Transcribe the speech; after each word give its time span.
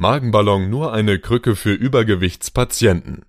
Magenballon 0.00 0.70
nur 0.70 0.92
eine 0.92 1.18
Krücke 1.18 1.56
für 1.56 1.72
Übergewichtspatienten. 1.72 3.24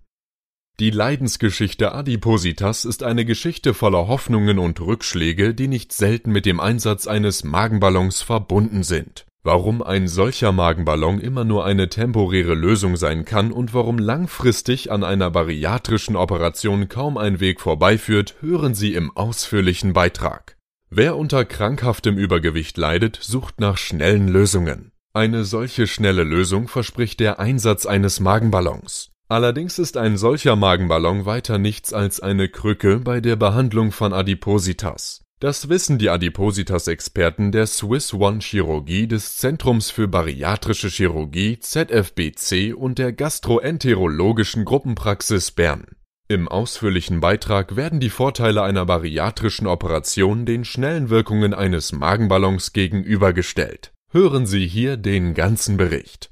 Die 0.80 0.92
Leidensgeschichte 0.92 1.94
Adipositas 1.94 2.86
ist 2.86 3.02
eine 3.02 3.26
Geschichte 3.26 3.74
voller 3.74 4.08
Hoffnungen 4.08 4.59
und 4.59 4.79
Rückschläge, 4.79 5.55
die 5.55 5.67
nicht 5.67 5.92
selten 5.93 6.32
mit 6.32 6.45
dem 6.45 6.59
Einsatz 6.59 7.08
eines 7.08 7.43
Magenballons 7.43 8.21
verbunden 8.21 8.84
sind. 8.84 9.25
Warum 9.41 9.82
ein 9.82 10.07
solcher 10.07 10.52
Magenballon 10.52 11.20
immer 11.20 11.43
nur 11.43 11.66
eine 11.66 11.89
temporäre 11.89 12.54
Lösung 12.54 12.97
sein 12.97 13.25
kann 13.25 13.51
und 13.51 13.73
warum 13.73 13.97
langfristig 13.97 14.91
an 14.91 15.04
einer 15.04 15.31
bariatrischen 15.31 16.15
Operation 16.15 16.88
kaum 16.88 17.17
ein 17.17 17.39
Weg 17.39 17.61
vorbeiführt, 17.61 18.36
hören 18.41 18.75
Sie 18.75 18.93
im 18.93 19.09
ausführlichen 19.17 19.93
Beitrag. 19.93 20.55
Wer 20.91 21.17
unter 21.17 21.45
krankhaftem 21.45 22.15
Übergewicht 22.15 22.77
leidet, 22.77 23.17
sucht 23.20 23.59
nach 23.59 23.79
schnellen 23.79 24.27
Lösungen. 24.27 24.91
Eine 25.14 25.44
solche 25.44 25.88
schnelle 25.88 26.23
Lösung 26.23 26.68
verspricht 26.68 27.20
der 27.20 27.39
Einsatz 27.39 27.88
eines 27.88 28.20
Magenballons. 28.20 29.09
Allerdings 29.27 29.80
ist 29.80 29.98
ein 29.98 30.17
solcher 30.17 30.55
Magenballon 30.55 31.26
weiter 31.26 31.58
nichts 31.58 31.94
als 31.94 32.20
eine 32.20 32.48
Krücke 32.48 33.00
bei 33.00 33.20
der 33.20 33.36
Behandlung 33.36 33.91
von 33.91 34.14
Adipositas. 34.14 35.23
Das 35.40 35.67
wissen 35.67 35.98
die 35.98 36.12
Adipositas-Experten 36.12 37.52
der 37.52 37.66
Swiss 37.66 38.14
One 38.14 38.40
Chirurgie 38.40 39.08
des 39.08 39.38
Zentrums 39.38 39.90
für 39.90 40.08
Bariatrische 40.08 40.90
Chirurgie 40.90 41.59
ZFBC 41.59 42.76
und 42.76 43.00
der 43.00 43.12
Gastroenterologischen 43.12 44.64
Gruppenpraxis 44.64 45.52
Bern. 45.52 45.86
Im 46.28 46.48
ausführlichen 46.48 47.20
Beitrag 47.20 47.76
werden 47.76 48.00
die 48.00 48.12
Vorteile 48.12 48.62
einer 48.62 48.86
bariatrischen 48.86 49.66
Operation 49.66 50.45
den 50.45 50.66
schnellen 50.66 51.09
Wirkungen 51.09 51.55
eines 51.55 51.94
Magenballons 51.94 52.73
gegenübergestellt. 52.73 53.91
Hören 54.12 54.48
Sie 54.48 54.66
hier 54.66 54.98
den 54.98 55.36
ganzen 55.36 55.77
Bericht. 55.77 56.31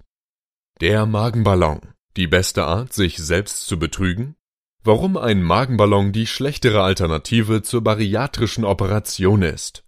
Der 0.82 1.06
Magenballon. 1.06 1.82
Die 2.16 2.26
beste 2.26 2.64
Art, 2.64 2.92
sich 2.92 3.18
selbst 3.18 3.68
zu 3.68 3.78
betrügen? 3.78 4.36
Warum 4.84 5.16
ein 5.16 5.44
Magenballon 5.44 6.12
die 6.12 6.26
schlechtere 6.26 6.82
Alternative 6.82 7.62
zur 7.62 7.84
bariatrischen 7.84 8.66
Operation 8.66 9.44
ist. 9.44 9.84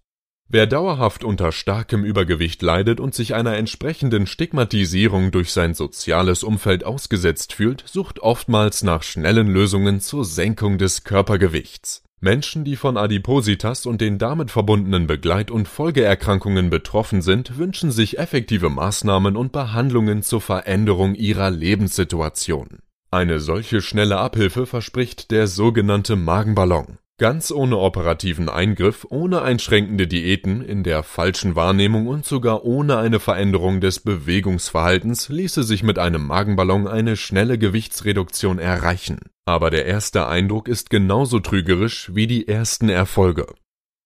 Wer 0.48 0.68
dauerhaft 0.68 1.24
unter 1.24 1.52
starkem 1.52 2.04
Übergewicht 2.04 2.62
leidet 2.62 3.00
und 3.00 3.16
sich 3.16 3.34
einer 3.34 3.58
entsprechenden 3.58 4.28
Stigmatisierung 4.28 5.32
durch 5.32 5.52
sein 5.52 5.74
soziales 5.74 6.44
Umfeld 6.44 6.84
ausgesetzt 6.84 7.54
fühlt, 7.54 7.84
sucht 7.88 8.20
oftmals 8.20 8.84
nach 8.84 9.02
schnellen 9.02 9.48
Lösungen 9.48 10.00
zur 10.00 10.26
Senkung 10.26 10.78
des 10.78 11.06
Körpergewichts. 11.06 12.04
Menschen, 12.22 12.66
die 12.66 12.76
von 12.76 12.98
Adipositas 12.98 13.86
und 13.86 14.02
den 14.02 14.18
damit 14.18 14.52
verbundenen 14.52 15.08
Begleit- 15.08 15.52
und 15.52 15.70
Folgeerkrankungen 15.70 16.70
betroffen 16.70 17.22
sind, 17.22 17.58
wünschen 17.58 17.92
sich 17.92 18.20
effektive 18.20 18.70
Maßnahmen 18.70 19.38
und 19.38 19.54
Behandlungen 19.54 20.22
zur 20.22 20.42
Veränderung 20.42 21.16
ihrer 21.16 21.50
Lebenssituation. 21.50 22.80
Eine 23.10 23.40
solche 23.40 23.82
schnelle 23.82 24.18
Abhilfe 24.18 24.66
verspricht 24.66 25.32
der 25.32 25.48
sogenannte 25.48 26.18
Magenballon. 26.18 26.98
Ganz 27.20 27.52
ohne 27.52 27.78
operativen 27.78 28.48
Eingriff, 28.48 29.06
ohne 29.10 29.42
einschränkende 29.42 30.08
Diäten, 30.08 30.62
in 30.62 30.84
der 30.84 31.04
falschen 31.04 31.56
Wahrnehmung 31.56 32.08
und 32.08 32.26
sogar 32.26 32.64
ohne 32.64 32.98
eine 32.98 33.20
Veränderung 33.20 33.82
des 33.82 34.00
Bewegungsverhaltens 34.00 35.28
ließe 35.28 35.64
sich 35.64 35.84
mit 35.84 36.00
einem 36.00 36.28
Magenballon 36.28 36.88
eine 36.88 37.18
schnelle 37.18 37.58
Gewichtsreduktion 37.58 38.58
erreichen. 38.58 39.20
Aber 39.50 39.72
der 39.72 39.88
erste 39.88 40.28
Eindruck 40.28 40.68
ist 40.68 40.92
genauso 40.92 41.40
trügerisch 41.40 42.12
wie 42.14 42.28
die 42.28 42.48
ersten 42.48 42.88
Erfolge. 42.88 43.48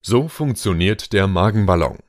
So 0.02 0.30
funktioniert 0.30 1.12
der 1.12 1.28
Magenballon. 1.28 2.00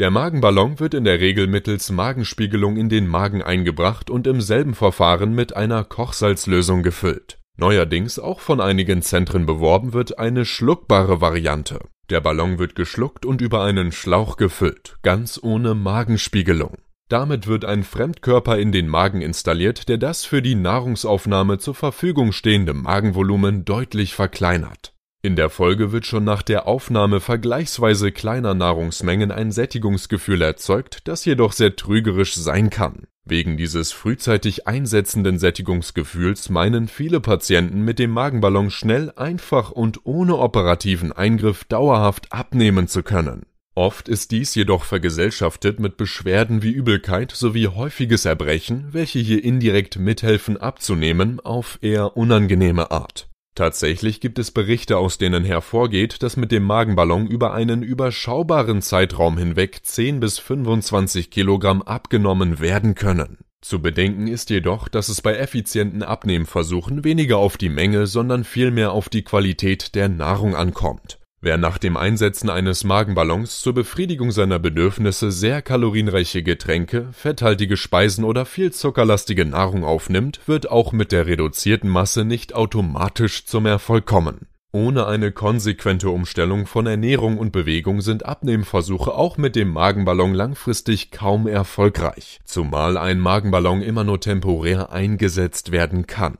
Der 0.00 0.10
Magenballon 0.10 0.80
wird 0.80 0.94
in 0.94 1.04
der 1.04 1.20
Regel 1.20 1.46
mittels 1.46 1.92
Magenspiegelung 1.92 2.76
in 2.76 2.88
den 2.88 3.06
Magen 3.06 3.40
eingebracht 3.40 4.10
und 4.10 4.26
im 4.26 4.40
selben 4.40 4.74
Verfahren 4.74 5.32
mit 5.32 5.54
einer 5.54 5.84
Kochsalzlösung 5.84 6.82
gefüllt. 6.82 7.38
Neuerdings 7.56 8.18
auch 8.18 8.40
von 8.40 8.60
einigen 8.60 9.00
Zentren 9.00 9.46
beworben 9.46 9.92
wird 9.92 10.18
eine 10.18 10.44
schluckbare 10.44 11.20
Variante. 11.20 11.78
Der 12.10 12.20
Ballon 12.20 12.58
wird 12.58 12.74
geschluckt 12.74 13.24
und 13.24 13.40
über 13.40 13.62
einen 13.62 13.92
Schlauch 13.92 14.36
gefüllt, 14.36 14.96
ganz 15.02 15.38
ohne 15.40 15.76
Magenspiegelung. 15.76 16.78
Damit 17.12 17.46
wird 17.46 17.66
ein 17.66 17.82
Fremdkörper 17.82 18.56
in 18.56 18.72
den 18.72 18.88
Magen 18.88 19.20
installiert, 19.20 19.90
der 19.90 19.98
das 19.98 20.24
für 20.24 20.40
die 20.40 20.54
Nahrungsaufnahme 20.54 21.58
zur 21.58 21.74
Verfügung 21.74 22.32
stehende 22.32 22.72
Magenvolumen 22.72 23.66
deutlich 23.66 24.14
verkleinert. 24.14 24.94
In 25.20 25.36
der 25.36 25.50
Folge 25.50 25.92
wird 25.92 26.06
schon 26.06 26.24
nach 26.24 26.40
der 26.40 26.66
Aufnahme 26.66 27.20
vergleichsweise 27.20 28.12
kleiner 28.12 28.54
Nahrungsmengen 28.54 29.30
ein 29.30 29.52
Sättigungsgefühl 29.52 30.40
erzeugt, 30.40 31.06
das 31.06 31.26
jedoch 31.26 31.52
sehr 31.52 31.76
trügerisch 31.76 32.34
sein 32.34 32.70
kann. 32.70 33.06
Wegen 33.26 33.58
dieses 33.58 33.92
frühzeitig 33.92 34.66
einsetzenden 34.66 35.38
Sättigungsgefühls 35.38 36.48
meinen 36.48 36.88
viele 36.88 37.20
Patienten 37.20 37.82
mit 37.82 37.98
dem 37.98 38.10
Magenballon 38.10 38.70
schnell, 38.70 39.12
einfach 39.16 39.70
und 39.70 40.00
ohne 40.04 40.38
operativen 40.38 41.12
Eingriff 41.12 41.64
dauerhaft 41.64 42.32
abnehmen 42.32 42.88
zu 42.88 43.02
können. 43.02 43.44
Oft 43.74 44.08
ist 44.08 44.32
dies 44.32 44.54
jedoch 44.54 44.84
vergesellschaftet 44.84 45.80
mit 45.80 45.96
Beschwerden 45.96 46.62
wie 46.62 46.72
Übelkeit 46.72 47.32
sowie 47.32 47.68
häufiges 47.68 48.26
Erbrechen, 48.26 48.88
welche 48.92 49.18
hier 49.18 49.42
indirekt 49.42 49.98
mithelfen 49.98 50.58
abzunehmen 50.58 51.40
auf 51.40 51.78
eher 51.80 52.16
unangenehme 52.16 52.90
Art 52.90 53.28
Tatsächlich 53.54 54.20
gibt 54.20 54.38
es 54.38 54.50
Berichte, 54.50 54.96
aus 54.96 55.18
denen 55.18 55.44
hervorgeht, 55.44 56.22
dass 56.22 56.38
mit 56.38 56.52
dem 56.52 56.62
Magenballon 56.62 57.26
über 57.26 57.52
einen 57.52 57.82
überschaubaren 57.82 58.80
Zeitraum 58.80 59.36
hinweg 59.36 59.80
10 59.82 60.20
bis 60.20 60.38
25 60.38 61.30
Kilogramm 61.30 61.82
abgenommen 61.82 62.60
werden 62.60 62.94
können. 62.94 63.38
Zu 63.60 63.82
bedenken 63.82 64.26
ist 64.26 64.48
jedoch, 64.48 64.88
dass 64.88 65.10
es 65.10 65.20
bei 65.20 65.36
effizienten 65.36 66.02
Abnehmversuchen 66.02 67.04
weniger 67.04 67.36
auf 67.36 67.58
die 67.58 67.68
Menge, 67.68 68.06
sondern 68.06 68.44
vielmehr 68.44 68.92
auf 68.92 69.10
die 69.10 69.22
Qualität 69.22 69.94
der 69.94 70.08
Nahrung 70.08 70.56
ankommt 70.56 71.18
Wer 71.44 71.58
nach 71.58 71.76
dem 71.76 71.96
Einsetzen 71.96 72.48
eines 72.50 72.84
Magenballons 72.84 73.62
zur 73.62 73.74
Befriedigung 73.74 74.30
seiner 74.30 74.60
Bedürfnisse 74.60 75.32
sehr 75.32 75.60
kalorienreiche 75.60 76.44
Getränke, 76.44 77.08
fetthaltige 77.10 77.76
Speisen 77.76 78.22
oder 78.22 78.46
viel 78.46 78.72
zuckerlastige 78.72 79.44
Nahrung 79.44 79.82
aufnimmt, 79.82 80.38
wird 80.46 80.70
auch 80.70 80.92
mit 80.92 81.10
der 81.10 81.26
reduzierten 81.26 81.90
Masse 81.90 82.24
nicht 82.24 82.54
automatisch 82.54 83.44
zum 83.44 83.66
Erfolg 83.66 84.06
kommen. 84.06 84.46
Ohne 84.70 85.06
eine 85.06 85.32
konsequente 85.32 86.10
Umstellung 86.10 86.66
von 86.66 86.86
Ernährung 86.86 87.38
und 87.38 87.50
Bewegung 87.50 88.02
sind 88.02 88.24
Abnehmversuche 88.24 89.12
auch 89.12 89.36
mit 89.36 89.56
dem 89.56 89.72
Magenballon 89.72 90.34
langfristig 90.34 91.10
kaum 91.10 91.48
erfolgreich, 91.48 92.38
zumal 92.44 92.96
ein 92.96 93.18
Magenballon 93.18 93.82
immer 93.82 94.04
nur 94.04 94.20
temporär 94.20 94.92
eingesetzt 94.92 95.72
werden 95.72 96.06
kann. 96.06 96.36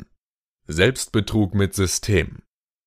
Selbstbetrug 0.68 1.54
mit 1.54 1.74
System 1.74 2.38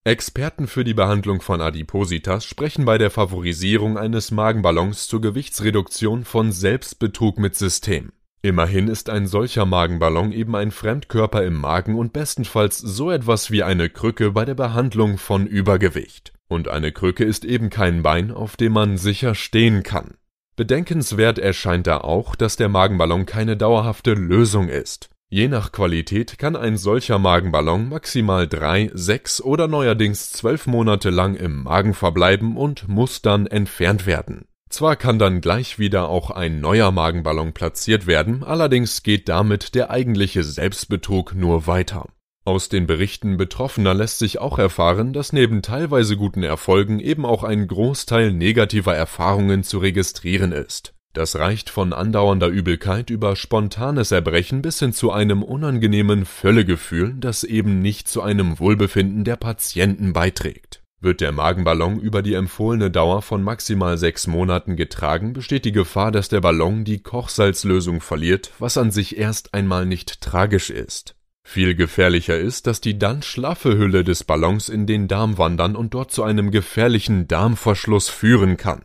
Experten 0.07 0.67
für 0.67 0.83
die 0.83 0.93
Behandlung 0.93 1.41
von 1.41 1.61
Adipositas 1.61 2.45
sprechen 2.45 2.85
bei 2.85 2.99
der 2.99 3.09
Favorisierung 3.09 3.97
eines 3.97 4.29
Magenballons 4.29 5.07
zur 5.07 5.19
Gewichtsreduktion 5.19 6.25
von 6.25 6.51
Selbstbetrug 6.51 7.39
mit 7.39 7.55
System. 7.55 8.11
Immerhin 8.43 8.87
ist 8.87 9.09
ein 9.09 9.25
solcher 9.25 9.65
Magenballon 9.65 10.31
eben 10.31 10.55
ein 10.55 10.69
Fremdkörper 10.69 11.43
im 11.43 11.55
Magen 11.55 11.95
und 11.95 12.13
bestenfalls 12.13 12.77
so 12.77 13.09
etwas 13.09 13.49
wie 13.49 13.63
eine 13.63 13.89
Krücke 13.89 14.29
bei 14.29 14.45
der 14.45 14.53
Behandlung 14.53 15.17
von 15.17 15.47
Übergewicht. 15.47 16.33
Und 16.47 16.67
eine 16.67 16.91
Krücke 16.91 17.23
ist 17.23 17.43
eben 17.43 17.71
kein 17.71 18.03
Bein, 18.03 18.29
auf 18.29 18.57
dem 18.57 18.73
man 18.73 18.99
sicher 18.99 19.33
stehen 19.33 19.81
kann. 19.81 20.17
Bedenkenswert 20.55 21.39
erscheint 21.39 21.87
da 21.87 21.97
auch, 21.97 22.35
dass 22.35 22.57
der 22.57 22.69
Magenballon 22.69 23.25
keine 23.25 23.57
dauerhafte 23.57 24.13
Lösung 24.13 24.69
ist. 24.69 25.09
Je 25.35 25.49
nach 25.49 25.73
Qualität 25.73 26.39
kann 26.39 26.55
ein 26.55 26.77
solcher 26.77 27.19
Magenballon 27.19 27.89
maximal 27.89 28.47
drei, 28.47 28.89
sechs 28.93 29.41
oder 29.41 29.67
neuerdings 29.67 30.31
zwölf 30.31 30.65
Monate 30.65 31.09
lang 31.09 31.35
im 31.35 31.63
Magen 31.63 31.93
verbleiben 31.93 32.55
und 32.55 32.87
muss 32.87 33.21
dann 33.21 33.45
entfernt 33.45 34.05
werden. 34.05 34.45
Zwar 34.69 34.95
kann 34.95 35.19
dann 35.19 35.41
gleich 35.41 35.77
wieder 35.77 36.07
auch 36.07 36.31
ein 36.31 36.61
neuer 36.61 36.89
Magenballon 36.93 37.51
platziert 37.51 38.07
werden, 38.07 38.45
allerdings 38.45 39.03
geht 39.03 39.27
damit 39.27 39.75
der 39.75 39.89
eigentliche 39.89 40.41
Selbstbetrug 40.45 41.35
nur 41.35 41.67
weiter. 41.67 42.07
Aus 42.45 42.69
den 42.69 42.87
Berichten 42.87 43.35
Betroffener 43.35 43.93
lässt 43.93 44.19
sich 44.19 44.39
auch 44.39 44.57
erfahren, 44.57 45.11
dass 45.11 45.33
neben 45.33 45.61
teilweise 45.61 46.15
guten 46.15 46.43
Erfolgen 46.43 47.01
eben 47.01 47.25
auch 47.25 47.43
ein 47.43 47.67
Großteil 47.67 48.31
negativer 48.31 48.95
Erfahrungen 48.95 49.63
zu 49.65 49.79
registrieren 49.79 50.53
ist 50.53 50.94
das 51.15 51.37
reicht 51.37 51.69
von 51.69 51.93
andauernder 51.93 52.47
Übelkeit 52.47 53.09
über 53.09 53.35
spontanes 53.35 54.11
Erbrechen 54.11 54.61
bis 54.61 54.79
hin 54.79 54.91
zu 54.91 55.11
einem 55.11 55.43
unangenehmen 55.43 56.25
Völlegefühl, 56.25 57.15
das 57.17 57.43
eben 57.43 57.79
nicht 57.81 58.07
zu 58.09 58.21
einem 58.21 58.59
Wohlbefinden 58.59 59.23
der 59.23 59.37
Patienten 59.37 60.11
beiträgt. 60.11 60.81
Wird 60.99 61.21
der 61.21 61.31
Magenballon 61.31 61.99
über 61.99 62.21
die 62.21 62.33
empfohlene 62.33 62.91
Dauer 62.91 63.21
von 63.21 63.43
maximal 63.43 63.97
sechs 63.97 64.27
Monaten 64.27 64.75
getragen, 64.75 65.33
besteht 65.33 65.63
die 65.63 65.71
Gefahr, 65.71 66.11
dass 66.11 66.29
der 66.29 66.41
Ballon 66.41 66.83
die 66.83 66.99
Kochsalzlösung 66.99 68.01
verliert, 68.01 68.51
was 68.59 68.77
an 68.77 68.91
sich 68.91 69.17
erst 69.17 69.53
einmal 69.53 69.85
nicht 69.85 70.21
tragisch 70.21 70.69
ist. 70.69 71.15
Viel 71.47 71.75
gefährlicher 71.75 72.37
ist, 72.37 72.67
dass 72.67 72.81
die 72.81 72.97
dann 72.97 73.21
schlaffe 73.21 73.77
Hülle 73.77 74.03
des 74.03 74.23
Ballons 74.23 74.67
in 74.67 74.87
den 74.87 75.07
Darm 75.07 75.37
wandern 75.37 75.75
und 75.75 75.93
dort 75.93 76.11
zu 76.11 76.23
einem 76.23 76.51
gefährlichen 76.51 77.27
Darmverschluss 77.27 78.09
führen 78.09 78.57
kann 78.57 78.81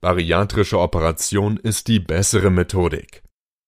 Bariatrische 0.00 0.78
Operation 0.78 1.56
ist 1.56 1.88
die 1.88 1.98
bessere 1.98 2.50
Methodik. 2.50 3.24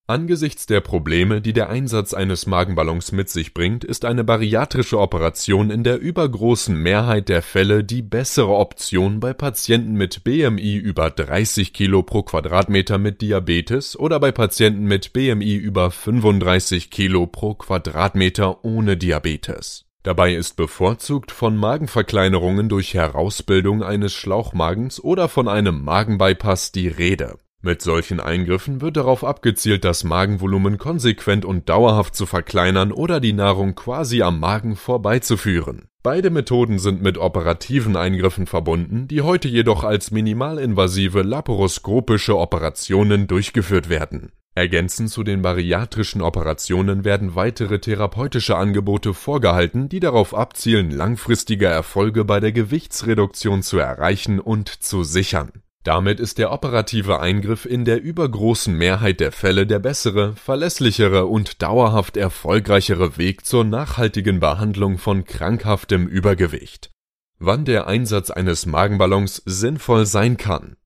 Angesichts 0.07 0.67
der 0.67 0.81
Probleme, 0.81 1.41
die 1.41 1.53
der 1.53 1.71
Einsatz 1.71 2.15
eines 2.15 2.47
Magenballons 2.47 3.11
mit 3.11 3.29
sich 3.29 3.53
bringt, 3.53 3.83
ist 3.83 4.05
eine 4.05 4.23
bariatrische 4.23 5.01
Operation 5.01 5.71
in 5.71 5.83
der 5.83 5.99
übergroßen 5.99 6.81
Mehrheit 6.81 7.29
der 7.29 7.43
Fälle 7.43 7.83
die 7.83 8.03
bessere 8.03 8.55
Option 8.55 9.19
bei 9.19 9.33
Patienten 9.33 9.95
mit 9.95 10.23
BMI 10.23 10.77
über 10.77 11.11
30 11.11 11.73
Kilo 11.73 12.05
pro 12.05 12.23
Quadratmeter 12.23 12.99
mit 12.99 13.23
Diabetes 13.23 13.99
oder 13.99 14.21
bei 14.21 14.31
Patienten 14.31 14.85
mit 14.85 15.13
BMI 15.13 15.57
über 15.57 15.91
35 15.91 16.93
Kilo 16.93 17.27
pro 17.27 17.55
Quadratmeter 17.55 18.65
ohne 18.65 18.97
Diabetes. 18.97 19.90
Dabei 20.03 20.35
ist 20.35 20.57
bevorzugt 20.57 21.31
von 21.31 21.59
Magenverkleinerungen 21.59 22.71
durch 22.71 22.95
Herausbildung 22.95 23.83
eines 23.83 24.15
Schlauchmagens 24.15 24.99
oder 24.99 25.29
von 25.29 25.47
einem 25.47 25.85
Magenbypass 25.85 26.73
die 26.73 26.89
Rede. 26.89 27.37
Mit 27.61 27.83
solchen 27.83 28.21
Eingriffen 28.21 28.81
wird 28.81 28.97
darauf 28.97 29.23
abgezielt, 29.23 29.85
das 29.85 30.03
Magenvolumen 30.03 30.79
konsequent 30.79 31.45
und 31.45 31.69
dauerhaft 31.69 32.15
zu 32.15 32.25
verkleinern 32.25 32.91
oder 32.91 33.21
die 33.21 33.35
Nahrung 33.35 33.75
quasi 33.75 34.23
am 34.23 34.41
Magen 34.41 34.77
vorbeizuführen. 34.77 35.89
Beide 36.03 36.31
Methoden 36.31 36.79
sind 36.79 37.03
mit 37.03 37.19
operativen 37.19 37.97
Eingriffen 37.97 38.47
verbunden, 38.47 39.07
die 39.07 39.21
heute 39.21 39.49
jedoch 39.49 39.85
als 39.85 40.11
minimalinvasive 40.11 41.21
laparoskopische 41.21 42.39
Operationen 42.39 43.27
durchgeführt 43.27 43.91
werden. 43.91 44.33
Ergänzend 44.61 45.09
zu 45.09 45.23
den 45.23 45.41
bariatrischen 45.41 46.21
Operationen 46.21 47.03
werden 47.03 47.35
weitere 47.35 47.79
therapeutische 47.79 48.57
Angebote 48.57 49.15
vorgehalten, 49.15 49.89
die 49.89 50.01
darauf 50.01 50.35
abzielen, 50.35 50.91
langfristige 50.91 51.65
Erfolge 51.65 52.27
bei 52.27 52.41
der 52.41 52.53
Gewichtsreduktion 52.53 53.63
zu 53.63 53.79
erreichen 53.79 54.39
und 54.39 54.69
zu 54.69 55.03
sichern 55.03 55.51
damit 55.83 56.21
ist 56.21 56.37
der 56.37 56.53
operative 56.53 57.21
Eingriff 57.21 57.65
in 57.65 57.87
der 57.87 58.03
übergroßen 58.03 58.75
Mehrheit 58.77 59.19
der 59.21 59.33
Fälle 59.33 59.67
der 59.67 59.79
bessere, 59.79 60.37
verlässlichere 60.37 61.25
und 61.25 61.63
dauerhaft 61.63 62.19
erfolgreichere 62.19 63.17
Weg 63.17 63.47
zur 63.47 63.65
nachhaltigen 63.65 64.41
Behandlung 64.41 64.99
von 64.99 65.25
krankhaftem 65.25 66.07
Übergewicht. 66.07 66.91
Wann 67.39 67.65
der 67.65 67.87
Einsatz 67.87 68.31
eines 68.31 68.67
Magenballons 68.67 69.41
sinnvoll 69.47 70.05
sein 70.05 70.37
kann. 70.37 70.77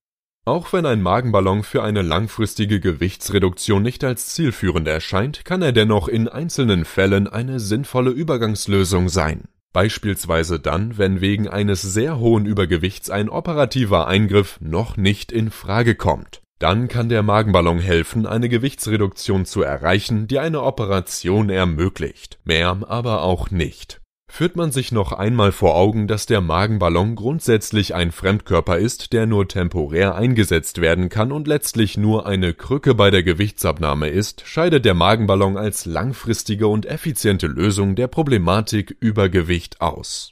Auch 0.47 0.73
wenn 0.73 0.85
ein 0.85 1.01
Magenballon 1.01 1.63
für 1.63 1.81
eine 1.81 2.03
langfristige 2.03 2.79
Gewichtsreduktion 2.79 3.81
nicht 3.81 4.03
als 4.03 4.27
zielführend 4.27 4.87
erscheint, 4.87 5.43
kann 5.43 5.63
er 5.63 5.71
dennoch 5.71 6.07
in 6.07 6.27
einzelnen 6.27 6.85
Fällen 6.85 7.27
eine 7.27 7.59
sinnvolle 7.59 8.11
Übergangslösung 8.11 9.09
sein. 9.09 9.45
Beispielsweise 9.73 10.59
dann, 10.59 10.99
wenn 10.99 11.19
wegen 11.19 11.47
eines 11.47 11.81
sehr 11.81 12.19
hohen 12.19 12.45
Übergewichts 12.45 13.09
ein 13.09 13.27
operativer 13.27 14.07
Eingriff 14.07 14.59
noch 14.61 14.97
nicht 14.97 15.31
in 15.31 15.49
Frage 15.49 15.95
kommt. 15.95 16.43
Dann 16.59 16.89
kann 16.89 17.09
der 17.09 17.23
Magenballon 17.23 17.79
helfen, 17.79 18.27
eine 18.27 18.47
Gewichtsreduktion 18.47 19.45
zu 19.45 19.63
erreichen, 19.63 20.27
die 20.27 20.37
eine 20.37 20.61
Operation 20.61 21.49
ermöglicht, 21.49 22.37
mehr 22.43 22.77
aber 22.87 23.23
auch 23.23 23.49
nicht 23.49 23.99
führt 24.27 24.55
man 24.55 24.71
sich 24.71 24.91
noch 24.91 25.11
einmal 25.11 25.51
vor 25.51 25.75
Augen, 25.75 26.07
dass 26.07 26.25
der 26.25 26.41
Magenballon 26.41 27.15
grundsätzlich 27.15 27.95
ein 27.95 28.11
Fremdkörper 28.11 28.77
ist, 28.77 29.13
der 29.13 29.25
nur 29.25 29.47
temporär 29.47 30.15
eingesetzt 30.15 30.81
werden 30.81 31.09
kann 31.09 31.31
und 31.31 31.47
letztlich 31.47 31.97
nur 31.97 32.25
eine 32.25 32.53
Krücke 32.53 32.95
bei 32.95 33.11
der 33.11 33.23
Gewichtsabnahme 33.23 34.09
ist, 34.09 34.41
scheidet 34.45 34.85
der 34.85 34.93
Magenballon 34.93 35.57
als 35.57 35.85
langfristige 35.85 36.67
und 36.67 36.85
effiziente 36.85 37.47
Lösung 37.47 37.95
der 37.95 38.07
Problematik 38.07 38.95
Übergewicht 38.99 39.81
aus. 39.81 40.31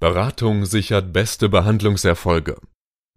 Beratung 0.00 0.64
sichert 0.64 1.12
beste 1.12 1.48
Behandlungserfolge 1.48 2.56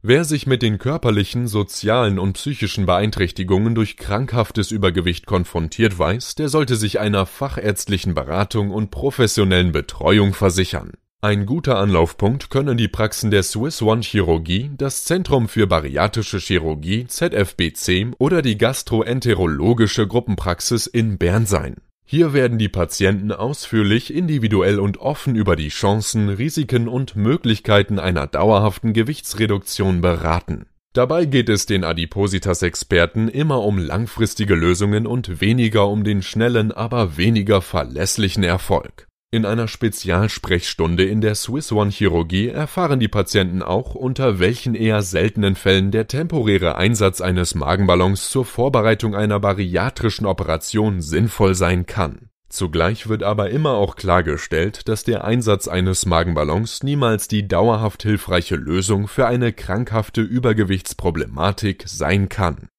Wer 0.09 0.23
sich 0.23 0.47
mit 0.47 0.61
den 0.61 0.77
körperlichen, 0.77 1.47
sozialen 1.47 2.17
und 2.17 2.31
psychischen 2.35 2.85
Beeinträchtigungen 2.85 3.75
durch 3.75 3.97
krankhaftes 3.97 4.71
Übergewicht 4.71 5.25
konfrontiert 5.25 5.99
weiß, 5.99 6.35
der 6.35 6.47
sollte 6.47 6.77
sich 6.77 7.01
einer 7.01 7.25
fachärztlichen 7.25 8.13
Beratung 8.13 8.71
und 8.71 8.89
professionellen 8.89 9.73
Betreuung 9.73 10.33
versichern. 10.33 10.93
Ein 11.19 11.45
guter 11.45 11.77
Anlaufpunkt 11.77 12.49
können 12.49 12.77
die 12.77 12.87
Praxen 12.87 13.31
der 13.31 13.43
Swiss 13.43 13.81
One 13.81 14.01
Chirurgie, 14.01 14.71
das 14.77 15.03
Zentrum 15.03 15.49
für 15.49 15.67
bariatrische 15.67 16.37
Chirurgie 16.37 17.05
ZFBC 17.07 18.13
oder 18.17 18.41
die 18.41 18.57
gastroenterologische 18.57 20.07
Gruppenpraxis 20.07 20.87
in 20.87 21.17
Bern 21.17 21.45
sein 21.45 21.81
hier 22.09 22.31
werden 22.31 22.57
die 22.57 22.69
Patienten 22.69 23.33
ausführlich, 23.33 24.13
individuell 24.13 24.79
und 24.79 24.97
offen 24.97 25.35
über 25.35 25.57
die 25.57 25.67
Chancen, 25.67 26.29
Risiken 26.29 26.87
und 26.87 27.17
Möglichkeiten 27.17 27.99
einer 27.99 28.27
dauerhaften 28.27 28.93
Gewichtsreduktion 28.93 29.99
beraten. 29.99 30.67
Dabei 30.93 31.25
geht 31.25 31.49
es 31.49 31.65
den 31.65 31.83
Adipositas-Experten 31.83 33.27
immer 33.27 33.61
um 33.61 33.77
langfristige 33.77 34.55
Lösungen 34.55 35.05
und 35.05 35.41
weniger 35.41 35.89
um 35.89 36.05
den 36.05 36.21
schnellen, 36.21 36.71
aber 36.71 37.17
weniger 37.17 37.61
verlässlichen 37.61 38.45
Erfolg 38.45 39.07
in 39.37 39.45
einer 39.45 39.69
Spezialsprechstunde 39.69 41.05
in 41.05 41.21
der 41.21 41.35
Swiss 41.35 41.71
One 41.71 41.91
Chirurgie 41.91 42.49
erfahren 42.49 42.99
die 42.99 43.07
Patienten 43.07 43.61
auch, 43.61 43.95
unter 43.95 44.39
welchen 44.39 44.75
eher 44.75 45.01
seltenen 45.03 45.55
Fällen 45.55 45.91
der 45.91 46.07
temporäre 46.07 46.75
Einsatz 46.75 47.21
eines 47.21 47.55
Magenballons 47.55 48.29
zur 48.29 48.43
Vorbereitung 48.43 49.15
einer 49.15 49.39
bariatrischen 49.39 50.25
Operation 50.25 51.01
sinnvoll 51.01 51.55
sein 51.55 51.85
kann. 51.85 52.29
Zugleich 52.49 53.07
wird 53.07 53.23
aber 53.23 53.49
immer 53.51 53.75
auch 53.75 53.95
klargestellt, 53.95 54.89
dass 54.89 55.03
der 55.03 55.23
Einsatz 55.23 55.67
eines 55.67 56.05
Magenballons 56.05 56.83
niemals 56.83 57.27
die 57.27 57.47
dauerhaft 57.47 58.03
hilfreiche 58.03 58.55
Lösung 58.55 59.07
für 59.07 59.27
eine 59.27 59.53
krankhafte 59.53 60.21
Übergewichtsproblematik 60.21 61.83
sein 61.85 62.27
kann 62.27 62.69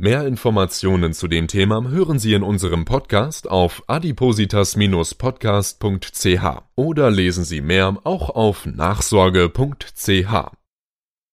Mehr 0.00 0.28
Informationen 0.28 1.12
zu 1.12 1.26
dem 1.26 1.48
Thema 1.48 1.82
hören 1.88 2.20
Sie 2.20 2.32
in 2.32 2.44
unserem 2.44 2.84
Podcast 2.84 3.50
auf 3.50 3.82
adipositas-podcast.ch 3.88 6.62
oder 6.76 7.10
lesen 7.10 7.42
Sie 7.42 7.60
mehr 7.60 7.96
auch 8.04 8.30
auf 8.30 8.64
nachsorge.ch. 8.64 10.57